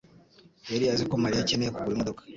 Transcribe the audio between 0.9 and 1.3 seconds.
azi ko